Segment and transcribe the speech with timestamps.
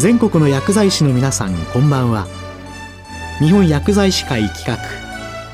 [0.00, 2.26] 全国の薬剤師の皆さんこんばんは。
[3.38, 4.78] 日本薬剤師会企画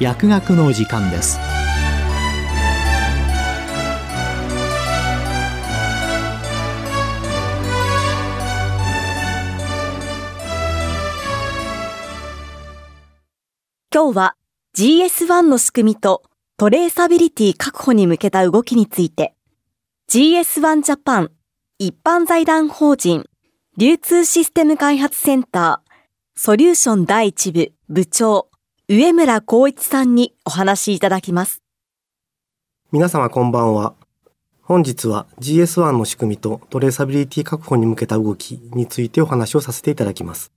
[0.00, 1.38] 薬学の時間です。
[13.94, 14.36] 今日は
[14.76, 16.24] GS1 の仕組みと
[16.56, 19.36] トレーサビリティ確保に向けた動きについて
[20.10, 21.30] GS1 ジャパン
[21.78, 23.24] 一般財団法人
[23.78, 25.92] 流通システム開発センター
[26.38, 28.50] ソリューション第一部部長
[28.86, 31.62] 上村光一さんにお話しいただきます。
[32.90, 33.94] 皆様こんばんは。
[34.60, 40.52] 本日は GS1 の仕組みとトレーサビリティ確保に向けた動きについてお話をさせていただきます。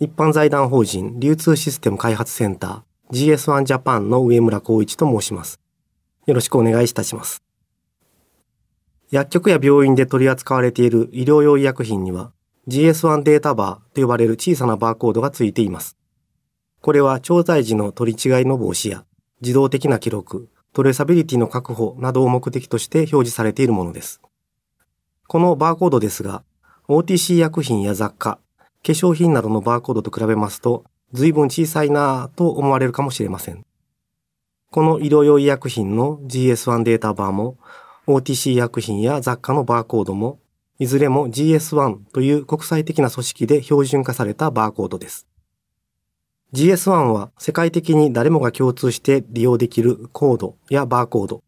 [0.00, 5.60] 一般財団法人流通システム開発センター GS1 ジャパンの上村光一と申します。
[6.26, 7.44] よろしくお願いいたします。
[9.12, 12.32] 薬局や病院で取り扱われている医療用医薬品には
[12.68, 15.96] GS1 データバーと呼ばれる小さなバーコードがついています。
[16.80, 19.04] これは調剤時の取り違いの防止や
[19.40, 24.20] 自動的な記録、トレーサビリティの確保などを目的として表示されているものです。
[25.26, 26.42] このバーコードですが、
[26.88, 28.40] OTC 薬品や雑貨、
[28.82, 33.64] 化粧品などのバーコードと比べますと、随分小さいなぁと思われるかもしれません。
[34.72, 37.58] この医療用医薬品の GS1 データバーも、
[38.08, 40.39] OTC 薬品や雑貨のバーコードも、
[40.80, 45.26] いずれも GS1 という国際的な組織で標準化されたバーコードです。
[46.54, 51.44] GS1 は世界的に誰もが共通して利用できるコードやバーコード、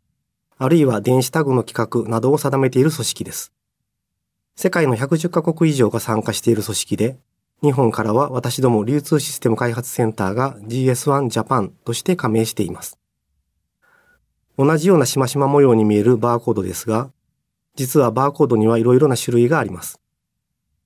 [0.58, 3.54] あるいは電子タグの規格などを定めている組織です。
[4.54, 7.18] 世界の110カ国以上が参加している組織で、
[7.62, 12.98] 日本からは私ども流通システム開発センターが GS1 ジャパンとして加盟しています。
[14.58, 17.10] 同じようなしましま模様に見えるバーコードですが、
[17.74, 20.00] 実はバーコードにはいろいろな種類があります。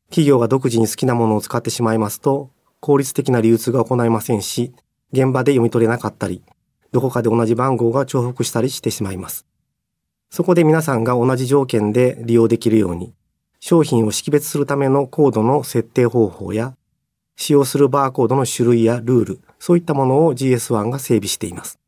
[0.09, 2.51] 企業が独自に好きなものを使ってしまいますと、
[2.81, 4.73] 効率的な流通が行えませんし、
[5.13, 6.43] 現場で読み取れなかったり、
[6.93, 9.47] どこかで同じ番号が重複したりしてしまいます。
[10.31, 13.15] そこで皆さんが同じ条件で利用できるように、
[13.59, 16.77] 商品を識別するためのコードの設定方法や、
[17.37, 21.79] 使用するバーコードの種類やルール、そういったものを GS1 が整備しています。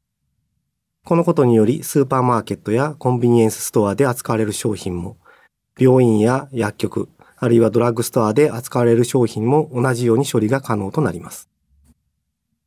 [1.08, 5.16] このことにより、スーパーマーケットやコンビニエンスストアで扱われる商品も、
[5.78, 7.08] 病院や薬局、
[7.38, 11.48] あるいはドラッグストアで扱われる商品も同じように処理が可能となります。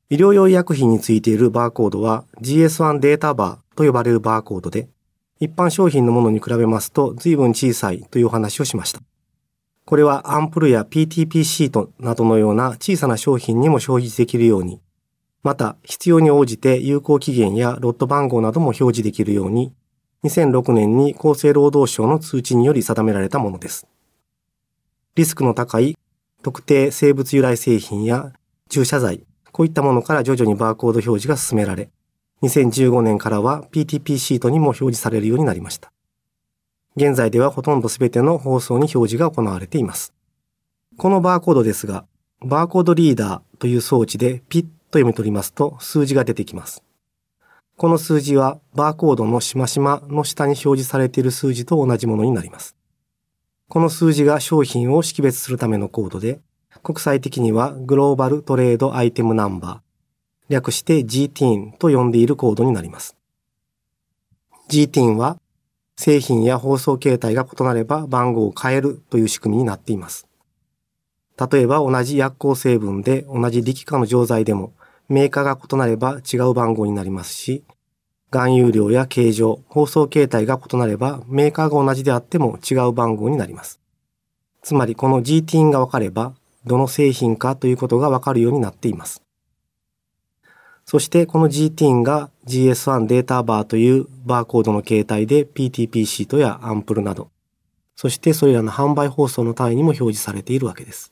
[0.09, 4.89] 医療用医薬品についているバーコードは GS1 データバーと呼ばれるバーコードで、
[5.39, 9.01] 一般商品のものに比べますと随分小さいというお話をしました。
[9.85, 14.81] これはアンプルや PTP シートなどのような小さな商品にも消費できるように、
[15.43, 19.73] また必要に応じて有効期限やロット番号なども表示できるように、
[20.23, 23.87] 2006年に厚生労働省の通知により定められたものです。
[25.15, 25.97] リスクの高い
[26.43, 28.33] 特定生物由来製品や
[28.69, 31.89] 注射剤、こういったものから徐々にバーコード表示が進められ、
[32.43, 35.91] 2015年からは PTP シートにも表示されるようになりました。
[36.95, 40.13] 現在ではほとんど全ての放送に表示が行われています。
[40.97, 42.05] このバーコードですが、
[42.41, 46.83] バーコードリーダーという装置でピッと読み取りますと数字が出てきます。
[47.77, 52.75] この数字はバーコードのしましまの下に表示されている数字と同じものになります。
[53.69, 56.41] この数字が商品を識別するためのコードで、
[56.83, 63.15] 国際的にはグローバルトレードアイテムナンバー、略して GTIN と呼んでいるコードになります。
[64.69, 65.39] GTIN は
[65.95, 70.27] 製品や包装形態が異なれば番号を変えるという仕組みになっています。
[71.51, 74.73] 例えば同じ薬効成分で同じ力化の錠剤でも
[75.11, 77.65] メーカーが異なれば違う番号になりますし、
[78.31, 83.81] 含有量や形状、包装形態が異なればメーカーが同じであっても違う番号になります。
[84.61, 86.33] つまりこの GT が分かれば
[86.65, 89.21] どの製品かということが分かるようになっています。
[90.85, 97.31] そしてこの GT が GS1 データバーというバーコードの形態で PTP シートやアンプルなど、
[97.97, 101.11] そしてそれらの販売放送の単位にも表示されているわけです。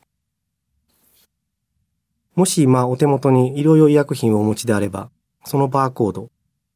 [2.40, 5.10] もし今お手元に医療用医薬品をお持ちであれば、
[5.44, 6.30] そのバーコード、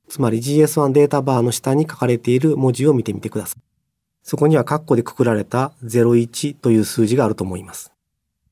[0.10, 3.62] つまり GS1 データバーの下に書かれている文字を見てみてください。
[4.24, 7.94] そこにはカッコでくくられた01という数字があると思います。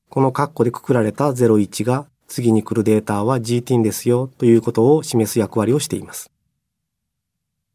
[0.08, 6.30] このカッコでくくられた01が次に来るデータは GT ですよということを示す役割をしています。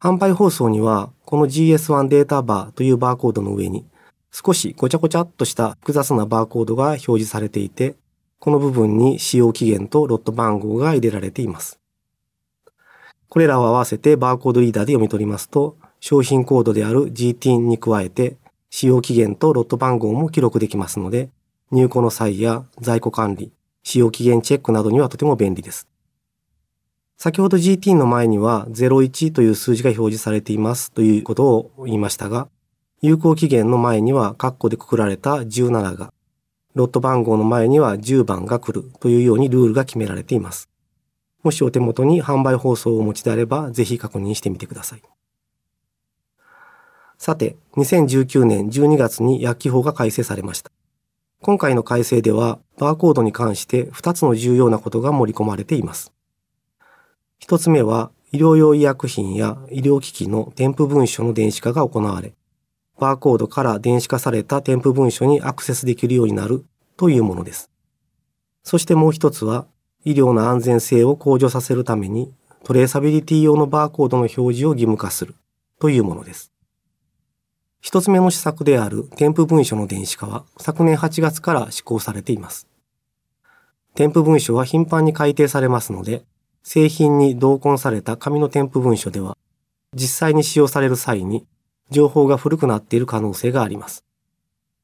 [0.00, 3.86] 販売放送にはこの GS1 データバーというバーコードの上に
[4.32, 7.94] 少しごちゃごちゃっとした複雑なバーコードが表示されていて、
[8.38, 11.78] この部分に使用期限とロット番号が入れられています。
[13.28, 18.36] これらを合わせてバーコードリーダーで読み取りますと、商品コードである GT に加えて、
[18.70, 21.30] 使用期限とロット番号も記録できますので、
[21.70, 23.52] 入庫の際や在庫管理、
[23.82, 25.88] 使用期限チェックなどにはとても便利です。
[27.16, 32.48] 先ほど GT の前には01という数字が表示されていますということを言いましたが、
[33.02, 36.12] 有効期限の前にはカッコでくくられた17が、
[36.74, 40.68] ロット番号の前には10番が来るというようにルールが決められています。
[41.42, 45.02] もしお手元に販売放送をお持ちであれば、ぜひ確認してみてください。
[47.16, 50.70] さて、2019年12月に薬機法が改正されました。
[51.40, 56.12] 今回の改正では、バーコードに関して2つの重要なことが盛り込まれています。
[57.40, 62.34] 1つ目は、医療用医薬品や医療機器の添付文書の電子化が行われ、
[62.98, 66.64] バーコードから電子化された添付文書にアクセスできるようになる
[66.96, 67.70] というものです。
[68.64, 69.66] そしてもう一つは、
[70.04, 72.32] 医療の安全性を向上させるために
[72.64, 75.34] トレーサビリティ用のバーコードの表示を義務化する
[75.80, 76.52] というものです。
[77.80, 82.66] 一つ目の施策である添付文書の電子化は昨年8月から施行されています。
[83.94, 86.24] 添付文書は頻繁に改定されますので、
[86.62, 89.36] 製品に同梱された紙の添付文書では、
[89.94, 91.46] 実際に使用される際に
[91.90, 94.04] 情報が古くなっている可能性があります。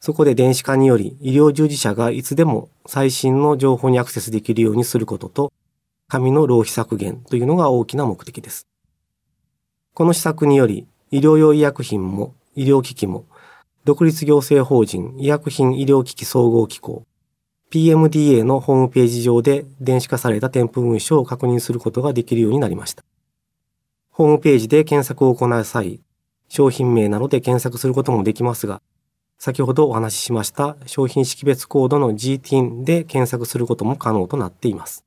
[0.01, 5.53] そこで電子化により医療従事者がいつでも最新の情報にアクセスできるようにすることと、
[6.09, 8.67] 紙の浪費削減というのが大きな目的です。
[9.95, 13.25] この施策により、医療用医薬品も医療機器も、
[13.85, 17.05] 独立行政法人医薬品医療機器総合機構、
[17.71, 23.03] PMDA のホームページ上で電子化された添付文書を確認することができるようになりました。
[24.11, 26.01] ホームページで検索を行う際、
[26.55, 28.81] 商品名などで検索することもできますが、
[29.39, 35.05] 先ほどお話ししました商品識別コードの GTIN で検索することも可能となっています。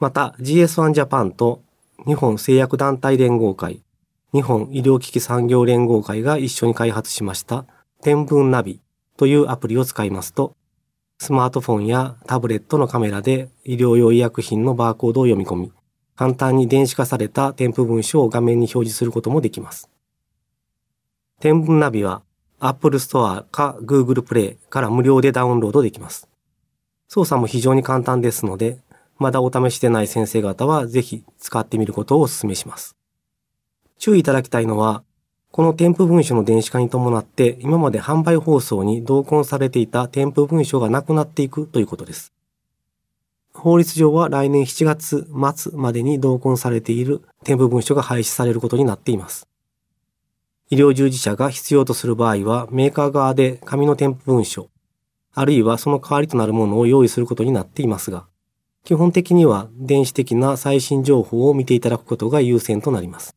[0.00, 1.62] また GS1 ジャパンと
[2.04, 3.80] 日本製薬団体連合会、
[4.34, 7.64] 日本医療機器産業連合会が一緒に開発しました
[8.02, 8.82] 天文ナビ
[9.16, 10.54] というアプリを使いますと、
[11.20, 15.72] スマートフォンやタブレットのカメラで医療用医薬品のバーコードを読み込み、
[16.16, 19.88] 簡単に電子化された添付文書を画面に表示することもできます。
[21.42, 22.22] 天文ナビは
[22.60, 26.28] Apple Store か Google Play から無料でダウンロードできます。
[27.08, 28.78] 操作も非常に簡単ですので、
[29.18, 32.94] まだお試しでない先生方はぜひ使ってみることをお勧めします。
[33.98, 35.02] 注意いただきたいのは、
[35.50, 42.32] この添付文書の電子化に伴って今まで販売放送に同梱されていた添付文書がなくなっていくということです。
[43.52, 49.48] 法律上は来年7月末までに同梱されている添付文書が廃止されることになっています。
[50.72, 54.70] 医療従事者が必要とする場合は、メーカー側で紙の添付文書、
[55.34, 58.26] あるいはその代わりとなるものを用意することになっていますが、
[58.82, 63.36] 基本的には電子的な最新情報を見ていただくことが優先となります。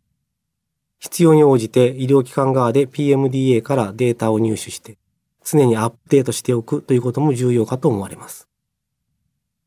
[0.99, 4.97] 必要に応じて医療機関側で PMDA からデータを入手して、
[5.43, 8.47] 常にアップデートしておくということも重要かと思われます。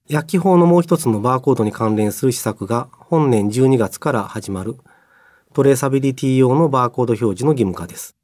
[0.09, 4.79] 薬機法のもう一つのバーコードに関連する施策が本年12月から始まる
[5.59, 8.15] トレーサビリティ用のバーコード表示の義務化です。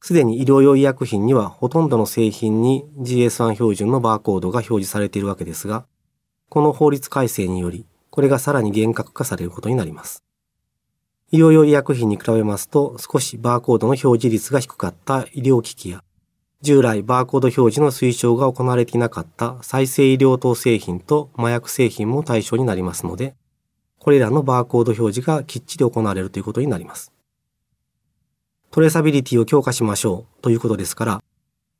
[0.00, 5.84] すでに医療用医薬品にはほとんどの製品に GS1 標準のバーコードが表示されているわけですが、
[6.48, 10.24] この法律改正により、これがさらに厳格化されることになります。
[11.32, 16.02] 医療用医薬品に比べますと少しバーコードの表示率が低かった医療機器や、
[16.62, 23.36] 従来バーコード表示の推奨が行われていなかった再生医療等製品と麻薬製品も対象になりますので、
[24.06, 27.12] これらのバーコード表示がきっちり行われるということになります。
[28.70, 31.22] トレーサビリティを強化しましょうということですから、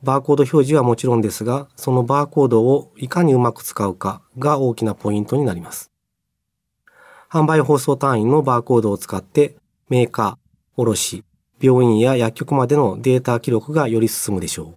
[0.03, 5.93] バーコード表示はもちろんですが、そのバーコードをいかにうまく使うかが大きなポイントになります。
[7.31, 9.57] 販売放送単位のバーコードを使って
[9.89, 10.37] メーカー、
[10.79, 11.23] 卸、
[11.61, 14.75] 病院や薬局までのデータ記録がより進むでしょ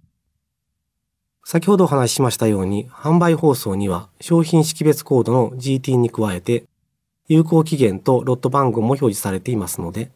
[1.44, 6.69] 先ほどお話ししましたように、販売放送には商品識別コードの GT に加えて、
[7.32, 10.10] 有効期限とロット番号も表示されていますので、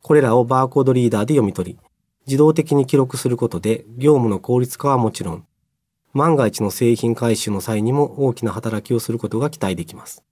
[0.00, 1.78] これらをバーコードリーダーで読み取り、
[2.26, 5.46] 自動的に記録することで業務の効率化はもちろん、
[6.14, 10.24] 万が一の製品回収の際にも大きな働きをすることが期待できます。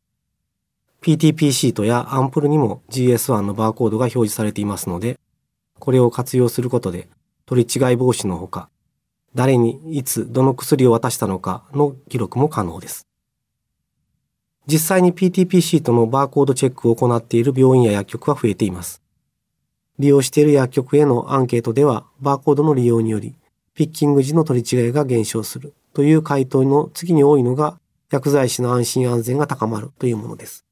[1.03, 5.21] PTP シートやアンプルにも GS1 のバーコードが表示されていますので、
[5.81, 7.11] これを活用することで
[7.45, 8.71] 取り違い防止のほか、
[9.35, 13.07] 誰にいつどの薬を渡したのかの記録も可能です。
[14.67, 19.03] 実際に PTP シートのバーコードチェックを行っている病院や薬局は増えています。
[19.99, 23.35] 利用している薬局へのアンケートでは、バーコードの利用により、
[23.75, 27.79] ピッキング時の取り違いが減少するという回答の次に多いのが、
[28.11, 30.65] 薬剤師の安心安全が高まるというものです。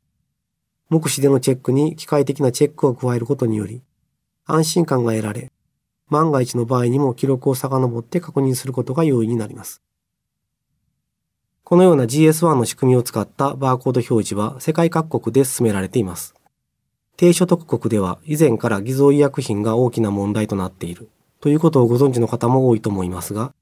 [0.88, 3.82] 目視でのチェックに機械的なチェックを加えることにより、
[4.44, 5.50] 安心感が得られ、
[6.08, 9.82] 万が一の場合にも記録を遡って確認することが容易になります。
[11.70, 16.34] このような GS1 の仕組みを使ったバーコード表示は世界各国で進められています。
[17.16, 21.08] 低所得国では以前から偽造医薬品が大きな問題となっている
[21.40, 23.54] ということをご存知の方も多いと思いますが、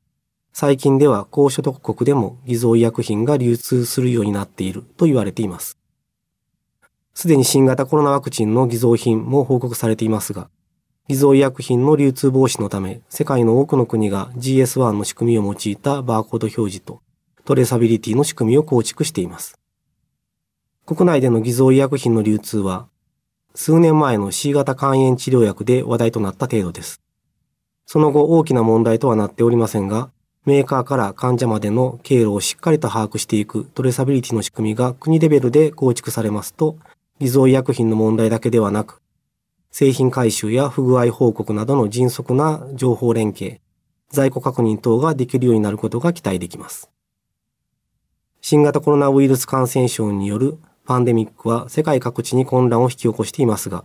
[0.54, 5.76] 最近では高所得国でも偽造医薬品が流通するようになっていると言われています。
[7.12, 10.48] すでに新型コロナワクチンの偽造品も報告されていますが、
[11.08, 17.02] 偽造医薬品の流通防止のため、世界の多くの国が GS1 の仕組みを用いたバーコード表示と
[17.48, 19.58] トレーサビリティの仕組みを構築しています。
[20.84, 22.88] 国内での偽造医薬品の流通は、
[23.54, 27.00] 数年前の C 型肝炎治療薬で話題となった程度です。
[27.86, 30.10] その後大きな問題とはなっておりませんが、
[30.44, 36.76] メーカーから患者までの経路をしっかりと把握していくトレーサビリティの仕組みが国レベルで構築されますと、
[37.18, 39.00] 偽造医薬品の問題だけではなく、
[39.70, 43.62] 製品回収や不具合報告などの迅速な情報連携、
[44.10, 46.90] 在庫確認等ができるようになることが期待できます。
[48.40, 53.84] 新型コロナウイルス感染症によるパンデミックは世界各地に混乱を引き起こしていますが、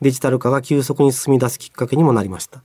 [0.00, 2.64] デジタル化が急速に進み出すきっかけにもなりました。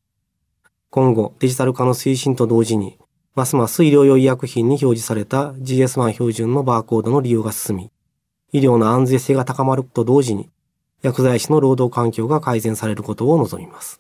[0.90, 2.98] 今後、デジタル化の推進と同時に、
[3.36, 7.92] ますます医療用医薬品に表示された GS1 標準のバーコードの利用が進み、
[8.54, 10.50] 医療の安全性が高まると同時に、
[11.02, 14.00] 薬剤師の労働環境が改善されることを望みます。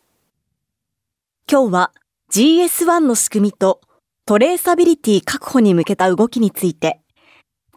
[1.51, 1.91] 今日は
[2.31, 3.81] GS1 の仕組みと
[4.25, 7.01] トレーサビリティ確保に向けた動きについて、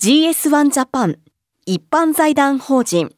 [0.00, 1.16] GS1 ジャパン
[1.66, 3.10] 一般財団法人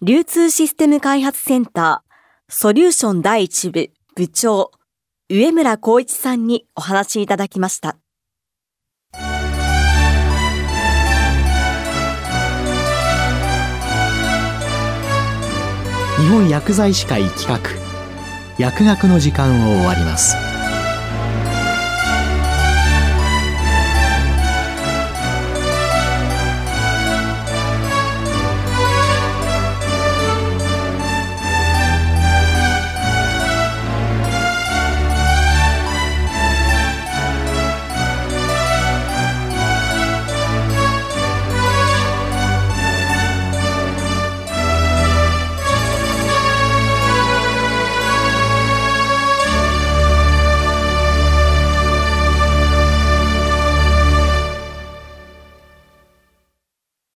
[0.00, 4.70] 流通システム開発センターソリューション第一部部長
[5.28, 7.96] 上村光一さんにお話しいただきました。
[16.18, 17.58] 日本薬剤師会企画
[18.56, 20.49] 薬学の時間を終わります。